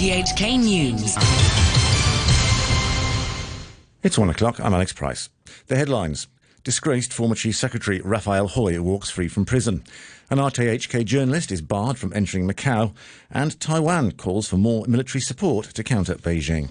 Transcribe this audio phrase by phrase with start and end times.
[0.00, 1.14] RTHK News.
[4.02, 4.58] It's one o'clock.
[4.58, 5.28] I'm Alex Price.
[5.66, 6.26] The headlines.
[6.64, 9.84] Disgraced former Chief Secretary Raphael Hui walks free from prison.
[10.30, 12.94] An RTHK journalist is barred from entering Macau.
[13.30, 16.70] And Taiwan calls for more military support to counter Beijing.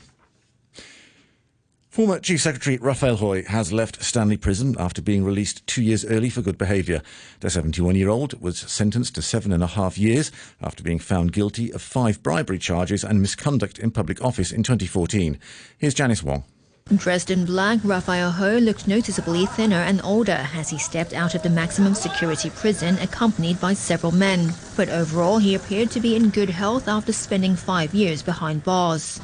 [1.89, 6.29] Former Chief Secretary Raphael Hui has left Stanley Prison after being released two years early
[6.29, 7.01] for good behaviour.
[7.39, 10.31] The 71 year old was sentenced to seven and a half years
[10.61, 15.39] after being found guilty of five bribery charges and misconduct in public office in 2014.
[15.79, 16.43] Here's Janice Wong.
[16.95, 21.43] Dressed in black, Raphael Hui looked noticeably thinner and older as he stepped out of
[21.43, 24.51] the maximum security prison accompanied by several men.
[24.75, 29.21] But overall, he appeared to be in good health after spending five years behind bars.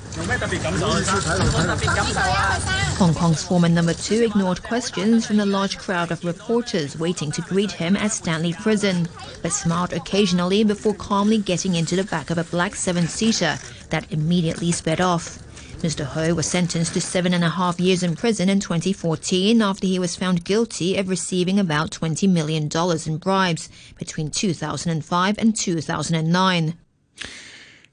[2.97, 7.41] Hong Kong's former number two ignored questions from the large crowd of reporters waiting to
[7.41, 9.07] greet him at Stanley Prison,
[9.41, 13.57] but smiled occasionally before calmly getting into the back of a black seven-seater
[13.89, 15.39] that immediately sped off.
[15.85, 16.03] Mr.
[16.03, 19.99] Hui was sentenced to seven and a half years in prison in 2014 after he
[19.99, 22.67] was found guilty of receiving about $20 million
[23.05, 23.69] in bribes
[23.99, 26.73] between 2005 and 2009.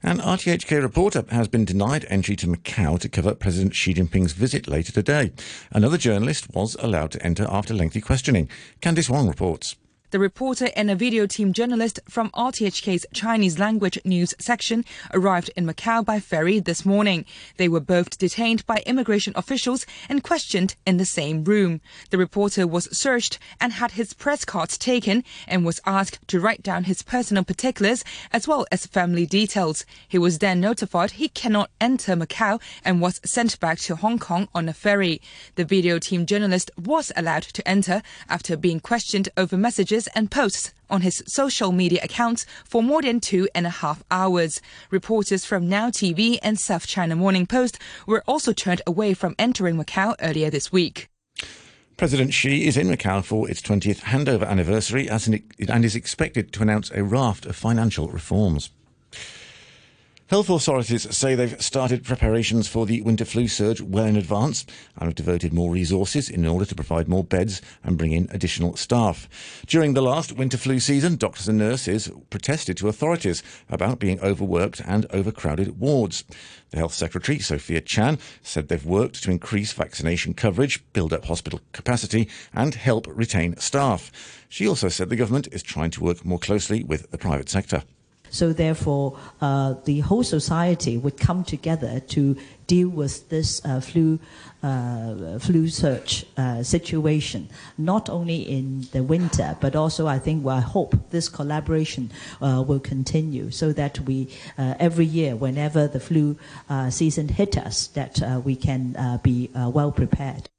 [0.01, 4.67] An RTHK reporter has been denied entry to Macau to cover President Xi Jinping's visit
[4.67, 5.31] later today.
[5.71, 8.49] Another journalist was allowed to enter after lengthy questioning.
[8.81, 9.75] Candice Wong reports.
[10.13, 15.65] The reporter and a video team journalist from RTHK's Chinese language news section arrived in
[15.65, 17.25] Macau by ferry this morning.
[17.57, 21.81] They were both detained by immigration officials and questioned in the same room.
[22.11, 26.61] The reporter was searched and had his press cards taken and was asked to write
[26.61, 29.83] down his personal particulars as well as family details.
[30.07, 34.47] He was then notified he cannot enter Macau and was sent back to Hong Kong
[34.53, 35.23] on a ferry.
[35.55, 40.73] The video team journalist was allowed to enter after being questioned over messages and posts
[40.89, 44.61] on his social media accounts for more than two and a half hours.
[44.91, 49.75] Reporters from Now TV and South China Morning Post were also turned away from entering
[49.75, 51.09] Macau earlier this week.
[51.97, 56.91] President Xi is in Macau for its 20th handover anniversary and is expected to announce
[56.91, 58.69] a raft of financial reforms.
[60.27, 65.09] Health authorities say they've started preparations for the winter flu surge well in advance and
[65.09, 69.27] have devoted more resources in order to provide more beds and bring in additional staff.
[69.67, 74.81] During the last winter flu season, doctors and nurses protested to authorities about being overworked
[74.87, 76.23] and overcrowded wards.
[76.69, 81.59] The Health Secretary, Sophia Chan, said they've worked to increase vaccination coverage, build up hospital
[81.73, 84.09] capacity, and help retain staff.
[84.47, 87.83] She also said the government is trying to work more closely with the private sector.
[88.33, 92.35] So therefore, uh, the whole society would come together to
[92.65, 94.19] deal with this uh, flu
[94.63, 100.57] uh, flu surge uh, situation, not only in the winter, but also I think well,
[100.57, 102.09] I hope this collaboration
[102.41, 106.35] uh, will continue so that we uh, every year, whenever the flu
[106.89, 110.49] season hit us, that we can be well prepared.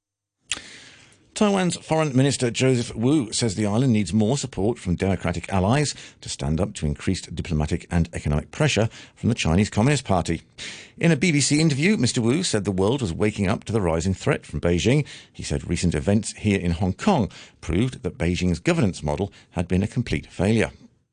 [1.34, 6.28] Taiwan's Foreign Minister Joseph Wu says the island needs more support from democratic allies to
[6.28, 10.42] stand up to increased diplomatic and economic pressure from the Chinese Communist Party.
[10.96, 12.18] In a BBC interview, Mr.
[12.18, 15.04] Wu said the world was waking up to the rising threat from Beijing.
[15.32, 17.28] He said recent events here in Hong Kong
[17.60, 20.70] proved that Beijing's governance model had been a complete failure.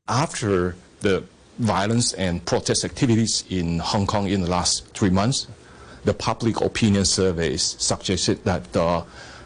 [0.07, 1.23] After the
[1.57, 5.47] violence and protest activities in Hong Kong in the last three months,
[6.05, 9.03] the public opinion surveys suggested that the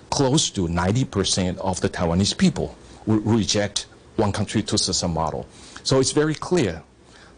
[0.09, 5.47] close to 90% of the Taiwanese people reject one country, two system model.
[5.83, 6.81] So it's very clear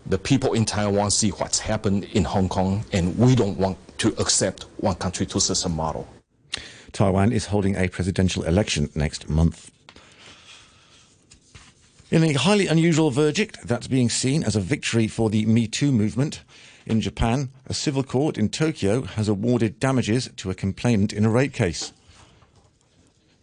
[0.06, 4.10] the people in Taiwan see what's happened in Hong Kong, and we don't want to
[4.20, 6.08] accept one country, two system model.
[6.94, 9.72] Taiwan is holding a presidential election next month.
[12.10, 15.92] In a highly unusual verdict that's being seen as a victory for the Me Too
[15.92, 16.42] movement,
[16.86, 21.30] in Japan, a civil court in Tokyo has awarded damages to a complainant in a
[21.30, 21.92] rape case.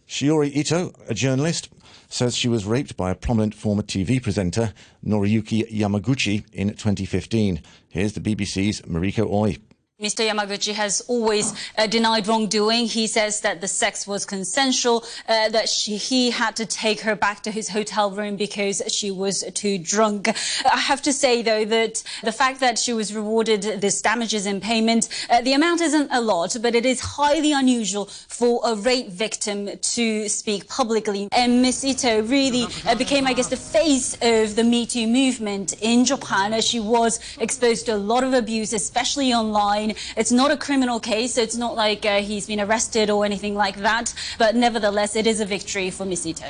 [0.07, 1.69] Shiori Ito, a journalist,
[2.07, 4.71] says she was raped by a prominent former TV presenter,
[5.03, 7.61] Noriyuki Yamaguchi, in 2015.
[7.89, 9.57] Here's the BBC's Mariko Oi.
[10.01, 10.29] Mr.
[10.29, 12.85] Yamaguchi has always uh, denied wrongdoing.
[12.85, 17.15] He says that the sex was consensual, uh, that she, he had to take her
[17.15, 20.27] back to his hotel room because she was too drunk.
[20.69, 24.59] I have to say, though, that the fact that she was rewarded this damages in
[24.59, 29.07] payment, uh, the amount isn't a lot, but it is highly unusual for a rape
[29.07, 31.29] victim to speak publicly.
[31.31, 35.81] And Miss Ito really uh, became, I guess, the face of the Me Too movement
[35.81, 39.84] in Japan as she was exposed to a lot of abuse, especially online
[40.15, 41.35] it's not a criminal case.
[41.35, 44.13] So it's not like uh, he's been arrested or anything like that.
[44.37, 46.47] But nevertheless, it is a victory for Miss Ito.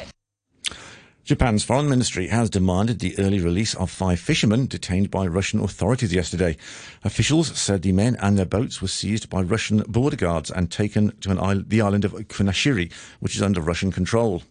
[1.25, 6.13] Japan's foreign ministry has demanded the early release of five fishermen detained by Russian authorities
[6.13, 6.55] yesterday.
[7.03, 11.17] Officials said the men and their boats were seized by Russian border guards and taken
[11.21, 11.33] to
[11.67, 14.43] the island of Kunashiri, which is under Russian control.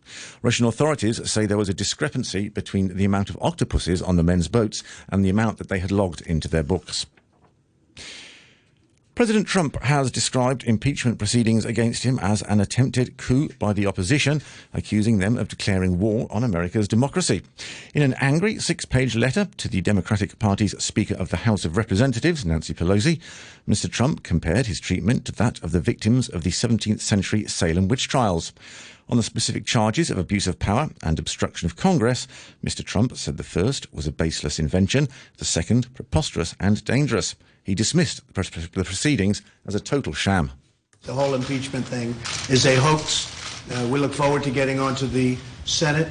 [0.43, 4.49] Russian authorities say there was a discrepancy between the amount of octopuses on the men's
[4.49, 7.07] boats and the amount that they had logged into their books.
[9.15, 14.43] President Trump has described impeachment proceedings against him as an attempted coup by the opposition,
[14.73, 17.41] accusing them of declaring war on America's democracy.
[17.95, 21.77] In an angry six page letter to the Democratic Party's Speaker of the House of
[21.77, 23.21] Representatives, Nancy Pelosi,
[23.69, 23.89] Mr.
[23.89, 28.09] Trump compared his treatment to that of the victims of the 17th century Salem witch
[28.09, 28.53] trials.
[29.09, 32.27] On the specific charges of abuse of power and obstruction of Congress,
[32.65, 32.83] Mr.
[32.83, 37.35] Trump said the first was a baseless invention, the second preposterous and dangerous.
[37.63, 40.53] He dismissed the proceedings as a total sham.
[41.03, 42.15] The whole impeachment thing
[42.49, 43.31] is a hoax.
[43.71, 45.37] Uh, we look forward to getting onto the
[45.67, 46.09] Senate.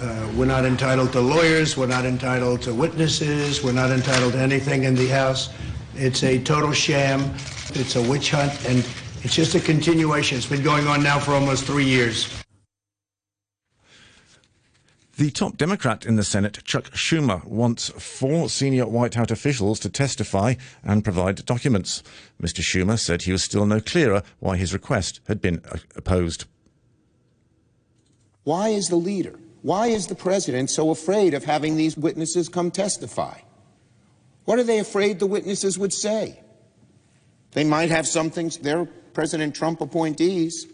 [0.00, 1.76] Uh, we're not entitled to lawyers.
[1.76, 3.62] We're not entitled to witnesses.
[3.62, 5.50] We're not entitled to anything in the House.
[5.96, 7.34] It's a total sham.
[7.74, 8.86] It's a witch hunt, and
[9.24, 10.36] it's just a continuation.
[10.38, 12.42] It's been going on now for almost three years.
[15.16, 19.90] The top Democrat in the Senate, Chuck Schumer, wants four senior White House officials to
[19.90, 22.02] testify and provide documents.
[22.42, 22.60] Mr.
[22.60, 25.62] Schumer said he was still no clearer why his request had been
[25.94, 26.46] opposed.
[28.44, 32.72] Why is the leader, why is the president so afraid of having these witnesses come
[32.72, 33.38] testify?
[34.46, 36.40] What are they afraid the witnesses would say?
[37.52, 40.66] They might have something, they're President Trump appointees.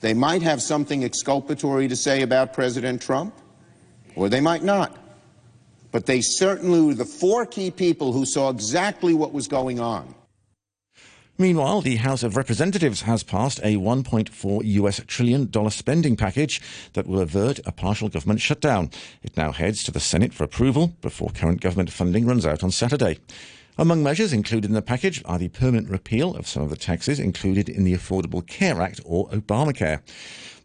[0.00, 3.34] They might have something exculpatory to say about President Trump
[4.16, 4.96] or they might not.
[5.92, 10.14] But they certainly were the four key people who saw exactly what was going on.
[11.38, 16.62] Meanwhile, the House of Representatives has passed a 1.4 US trillion dollar spending package
[16.94, 18.90] that will avert a partial government shutdown.
[19.22, 22.70] It now heads to the Senate for approval before current government funding runs out on
[22.70, 23.18] Saturday.
[23.78, 27.20] Among measures included in the package are the permanent repeal of some of the taxes
[27.20, 30.00] included in the Affordable Care Act or Obamacare.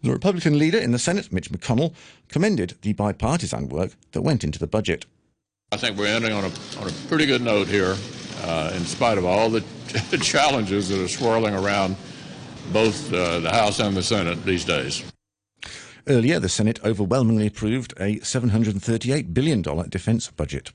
[0.01, 1.93] The Republican leader in the Senate, Mitch McConnell,
[2.29, 5.05] commended the bipartisan work that went into the budget.
[5.73, 7.97] I think we're ending on a, on a pretty good note here,
[8.43, 9.61] uh, in spite of all the
[10.21, 11.97] challenges that are swirling around
[12.71, 15.03] both uh, the House and the Senate these days.
[16.07, 20.71] Earlier, the Senate overwhelmingly approved a $738 billion defense budget.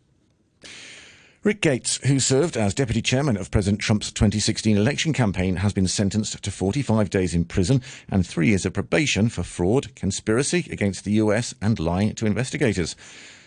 [1.47, 5.87] Rick Gates, who served as deputy chairman of President Trump's 2016 election campaign, has been
[5.87, 11.05] sentenced to 45 days in prison and three years of probation for fraud, conspiracy against
[11.05, 12.97] the US, and lying to investigators.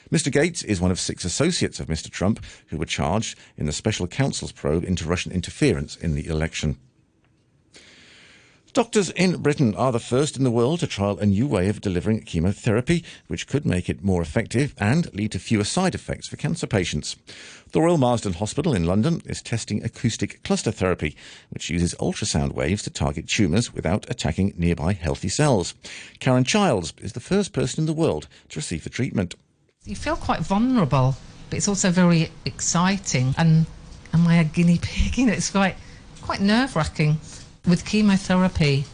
[0.10, 0.31] Mr.
[0.31, 2.10] Gates is one of six associates of Mr.
[2.10, 6.78] Trump who were charged in the special counsel's probe into Russian interference in the election.
[8.71, 11.81] Doctors in Britain are the first in the world to trial a new way of
[11.81, 16.38] delivering chemotherapy, which could make it more effective and lead to fewer side effects for
[16.38, 17.16] cancer patients.
[17.71, 21.18] The Royal Marsden Hospital in London is testing acoustic cluster therapy,
[21.50, 25.74] which uses ultrasound waves to target tumours without attacking nearby healthy cells.
[26.19, 29.33] Karen Childs is the first person in the world to receive the treatment.
[29.83, 31.15] You feel quite vulnerable,
[31.50, 33.33] but it's also very exciting.
[33.36, 33.65] And
[34.13, 35.18] am I a guinea pig?
[35.18, 35.75] You know, it's quite
[36.22, 37.18] quite nerve wracking
[37.68, 38.86] with chemotherapy,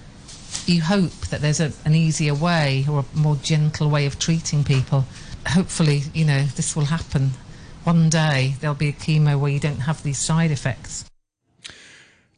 [0.66, 4.64] you hope that there's a, an easier way or a more gentle way of treating
[4.64, 5.06] people.
[5.48, 7.32] Hopefully, you know, this will happen.
[7.84, 11.06] One day there'll be a chemo where you don't have these side effects.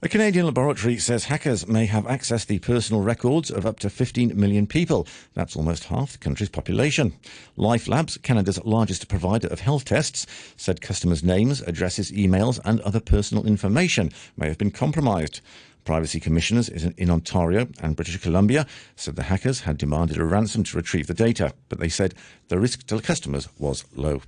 [0.04, 4.40] A Canadian laboratory says hackers may have accessed the personal records of up to 15
[4.40, 5.08] million people.
[5.34, 7.14] That's almost half the country's population.
[7.56, 13.00] Life Labs, Canada's largest provider of health tests, said customers' names, addresses, emails, and other
[13.00, 15.42] personal information may have been compromised.
[15.88, 18.68] Privacy commissioners in Ontario and British Columbia
[18.98, 22.14] said the hackers had demanded a ransom to retrieve the data, but they said
[22.50, 24.22] the risk to customers was low.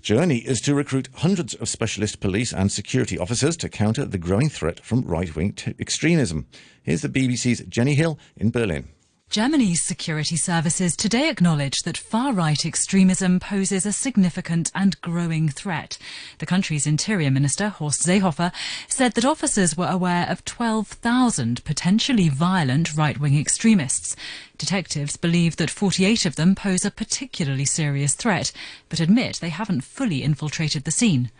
[0.00, 4.48] Germany is to recruit hundreds of specialist police and security officers to counter the growing
[4.48, 6.46] threat from right wing t- extremism.
[6.82, 8.88] Here's the BBC's Jenny Hill in Berlin.
[9.30, 15.98] Germany's security services today acknowledge that far right extremism poses a significant and growing threat.
[16.38, 18.52] The country's Interior Minister, Horst Seehofer,
[18.88, 24.16] said that officers were aware of 12,000 potentially violent right wing extremists.
[24.56, 28.50] Detectives believe that 48 of them pose a particularly serious threat,
[28.88, 31.30] but admit they haven't fully infiltrated the scene.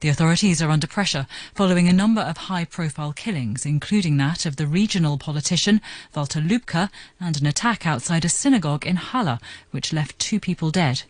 [0.00, 4.56] The authorities are under pressure following a number of high profile killings, including that of
[4.56, 5.80] the regional politician
[6.14, 9.38] Walter Lübcke and an attack outside a synagogue in Halle,
[9.70, 11.04] which left two people dead.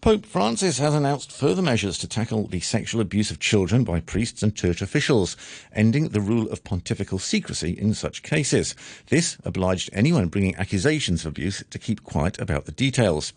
[0.00, 4.42] Pope Francis has announced further measures to tackle the sexual abuse of children by priests
[4.42, 5.36] and church officials,
[5.72, 8.74] ending the rule of pontifical secrecy in such cases.
[9.10, 13.32] This obliged anyone bringing accusations of abuse to keep quiet about the details.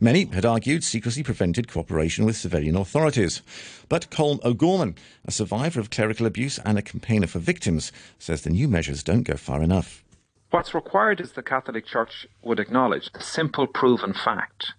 [0.00, 3.42] Many had argued secrecy prevented cooperation with civilian authorities.
[3.88, 8.50] But Colm O'Gorman, a survivor of clerical abuse and a campaigner for victims, says the
[8.50, 10.04] new measures don't go far enough.
[10.50, 14.72] What's required is the Catholic Church would acknowledge the simple proven fact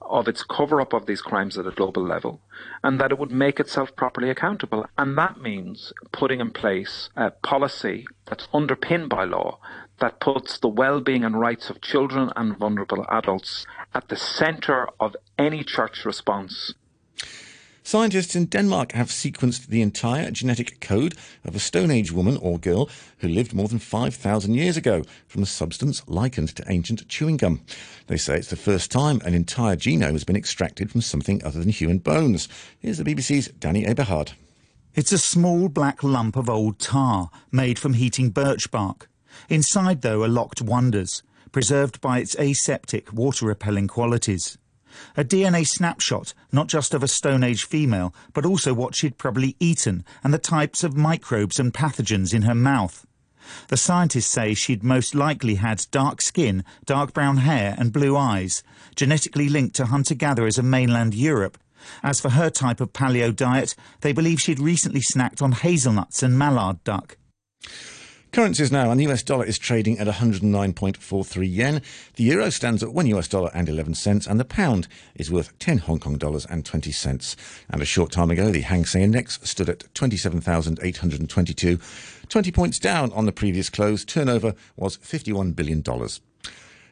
[0.00, 2.40] of its cover up of these crimes at a global level
[2.82, 4.86] and that it would make itself properly accountable.
[4.98, 9.58] And that means putting in place a policy that's underpinned by law
[10.00, 14.88] that puts the well being and rights of children and vulnerable adults at the centre
[14.98, 16.74] of any church response
[17.90, 22.56] Scientists in Denmark have sequenced the entire genetic code of a Stone Age woman or
[22.56, 22.88] girl
[23.18, 27.62] who lived more than 5,000 years ago from a substance likened to ancient chewing gum.
[28.06, 31.58] They say it's the first time an entire genome has been extracted from something other
[31.58, 32.48] than human bones.
[32.78, 34.34] Here's the BBC's Danny Aeberhard.
[34.94, 39.09] It's a small black lump of old tar made from heating birch bark.
[39.48, 44.58] Inside, though, are locked wonders, preserved by its aseptic, water repelling qualities.
[45.16, 49.56] A DNA snapshot, not just of a Stone Age female, but also what she'd probably
[49.60, 53.06] eaten and the types of microbes and pathogens in her mouth.
[53.68, 58.62] The scientists say she'd most likely had dark skin, dark brown hair, and blue eyes,
[58.94, 61.58] genetically linked to hunter gatherers of mainland Europe.
[62.02, 66.38] As for her type of paleo diet, they believe she'd recently snacked on hazelnuts and
[66.38, 67.16] mallard duck.
[68.32, 71.82] Currencies now, and the US dollar is trading at 109.43 yen.
[72.14, 75.58] The euro stands at 1 US dollar and 11 cents, and the pound is worth
[75.58, 77.34] 10 Hong Kong dollars and 20 cents.
[77.68, 81.80] And a short time ago, the Hang Seng Index stood at 27,822,
[82.28, 84.04] 20 points down on the previous close.
[84.04, 85.82] Turnover was $51 billion.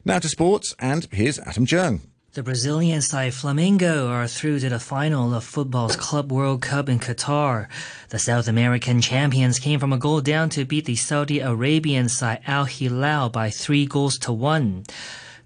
[0.04, 2.00] Now to sports, and here's Adam Jung.
[2.34, 6.98] The Brazilian side Flamengo are through to the final of football's Club World Cup in
[6.98, 7.68] Qatar.
[8.10, 12.42] The South American champions came from a goal down to beat the Saudi Arabian side
[12.46, 14.84] Al Hilal by three goals to one.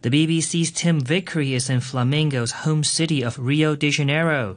[0.01, 4.57] The BBC's Tim Vickery is in Flamengo's home city of Rio de Janeiro.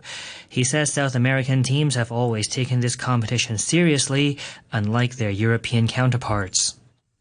[0.50, 4.40] He says South American teams have always taken this competition seriously,
[4.74, 6.74] unlike their European counterparts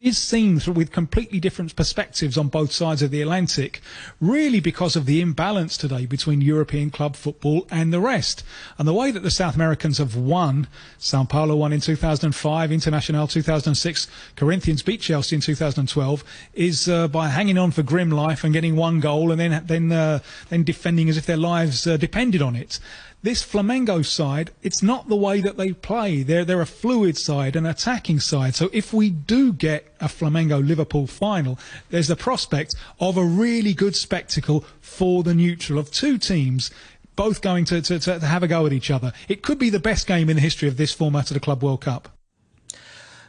[0.05, 3.81] is seen with completely different perspectives on both sides of the Atlantic,
[4.21, 8.45] really because of the imbalance today between European club football and the rest.
[8.77, 10.69] And the way that the South Americans have won,
[10.99, 14.07] Sao Paulo won in 2005, Internacional 2006,
[14.37, 18.77] Corinthians beat Chelsea in 2012, is uh, by hanging on for grim life and getting
[18.77, 20.19] one goal and then then uh,
[20.51, 22.79] then defending as if their lives uh, depended on it
[23.25, 26.23] this Flamengo side, it's not the way that they play.
[26.23, 28.55] They're, they're a fluid side, an attacking side.
[28.55, 33.73] So if we do get a Flamengo Liverpool final, there's the prospect of a really
[33.73, 36.71] good spectacle for the neutral of two teams
[37.17, 39.13] both going to, to, to have a go at each other.
[39.27, 41.63] It could be the best game in the history of this format of the Club
[41.63, 42.14] World Cup.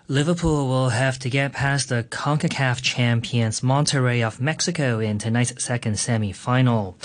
[0.07, 5.97] Liverpool will have to get past the CONCACAF champions Monterrey of Mexico in tonight's second
[5.97, 6.95] semi-final.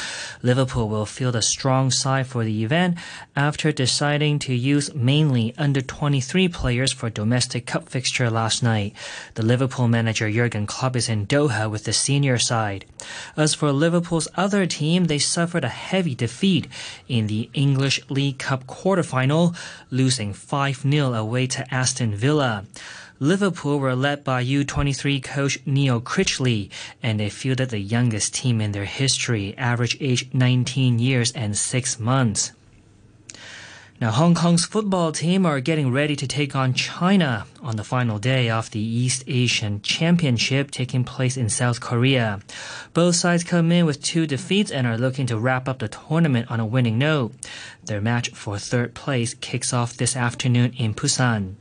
[0.42, 2.98] Liverpool will field a strong side for the event
[3.34, 8.94] after deciding to use mainly under 23 players for domestic cup fixture last night.
[9.32, 12.84] The Liverpool manager Jurgen Klopp is in Doha with the senior side.
[13.34, 16.68] As for Liverpool's other team, they suffered a heavy defeat
[17.08, 19.56] in the English League Cup quarterfinal,
[19.90, 22.66] losing 5-0 away to Aston Villa.
[23.22, 26.70] Liverpool were led by U23 coach Neil Critchley,
[27.02, 32.00] and they fielded the youngest team in their history, average age 19 years and 6
[32.00, 32.52] months.
[34.00, 38.18] Now, Hong Kong's football team are getting ready to take on China on the final
[38.18, 42.40] day of the East Asian Championship taking place in South Korea.
[42.94, 46.50] Both sides come in with two defeats and are looking to wrap up the tournament
[46.50, 47.34] on a winning note.
[47.84, 51.56] Their match for third place kicks off this afternoon in Busan.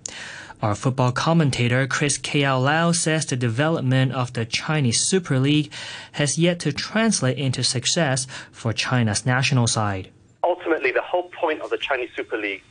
[0.62, 2.60] Our football commentator Chris K.L.
[2.60, 5.72] Lau says the development of the Chinese Super League
[6.12, 10.12] has yet to translate into success for China's national side.
[10.44, 12.62] Ultimately, the whole point of the Chinese Super League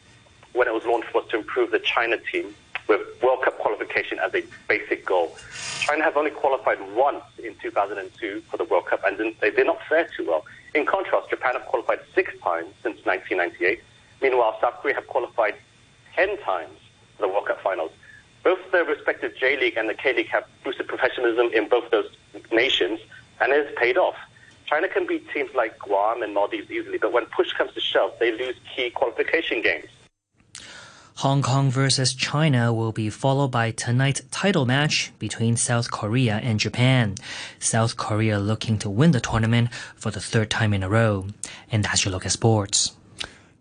[0.52, 2.54] when it was launched was to improve the China team
[2.88, 5.34] with World Cup qualification as a basic goal.
[5.80, 9.78] China has only qualified once in 2002 for the World Cup and they did not
[9.88, 10.44] fare too well.
[10.74, 13.80] In contrast, Japan have qualified six times since 1998.
[14.20, 15.54] Meanwhile, South Korea have qualified
[16.14, 16.76] 10 times
[17.18, 17.92] the World Cup finals.
[18.44, 22.10] Both the respective J League and the K League have boosted professionalism in both those
[22.52, 23.00] nations,
[23.40, 24.16] and it has paid off.
[24.66, 28.12] China can beat teams like Guam and Maldives easily, but when push comes to shove,
[28.20, 29.88] they lose key qualification games.
[31.16, 36.60] Hong Kong versus China will be followed by tonight's title match between South Korea and
[36.60, 37.16] Japan.
[37.58, 41.26] South Korea looking to win the tournament for the third time in a row.
[41.72, 42.92] And that's your look at sports.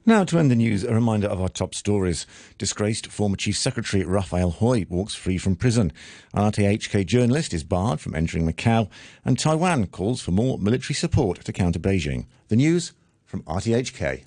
[0.08, 2.26] Now, to end the news, a reminder of our top stories.
[2.58, 5.92] Disgraced former Chief Secretary Raphael Hui walks free from prison.
[6.34, 8.88] An RTHK journalist is barred from entering Macau.
[9.26, 12.26] And Taiwan calls for more military support to counter Beijing.
[12.48, 12.94] The news
[13.26, 14.24] from RTHK.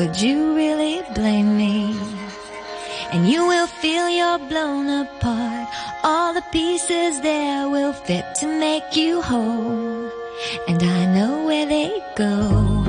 [0.00, 1.94] Could you really blame me?
[3.12, 5.68] And you will feel you're blown apart.
[6.02, 10.10] All the pieces there will fit to make you whole.
[10.66, 12.79] And I know where they go.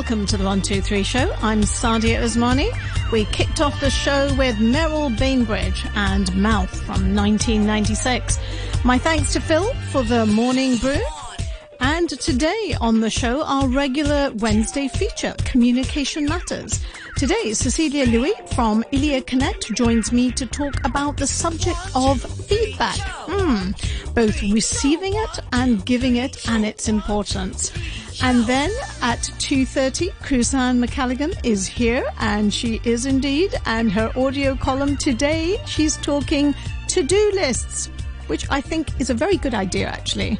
[0.00, 1.30] Welcome to the 123 show.
[1.42, 2.70] I'm Sadia Usmani.
[3.12, 8.38] We kicked off the show with Merril Bainbridge and Mouth from 1996.
[8.82, 11.02] My thanks to Phil for the morning brew.
[11.80, 16.82] And today on the show, our regular Wednesday feature, Communication Matters.
[17.16, 22.96] Today, Cecilia Louis from Ilia Connect joins me to talk about the subject of feedback.
[23.26, 27.70] Mm, both receiving it and giving it and its importance.
[28.22, 33.54] And then at 2.30, Kusan McCalligan is here and she is indeed.
[33.64, 36.54] And her audio column today, she's talking
[36.88, 37.86] to-do lists,
[38.26, 40.38] which I think is a very good idea actually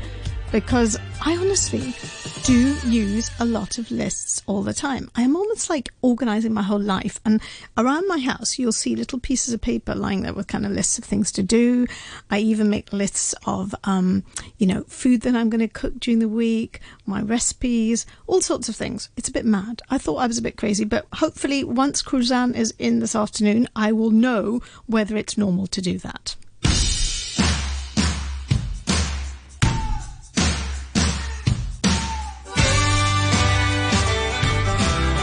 [0.52, 1.94] because I honestly
[2.42, 5.10] do use a lot of lists all the time.
[5.14, 7.20] I am almost like organizing my whole life.
[7.24, 7.40] And
[7.76, 10.98] around my house, you'll see little pieces of paper lying there with kind of lists
[10.98, 11.86] of things to do.
[12.30, 14.24] I even make lists of, um,
[14.58, 18.68] you know, food that I'm going to cook during the week, my recipes, all sorts
[18.68, 19.10] of things.
[19.16, 19.82] It's a bit mad.
[19.90, 23.68] I thought I was a bit crazy, but hopefully, once Cruzan is in this afternoon,
[23.76, 26.36] I will know whether it's normal to do that.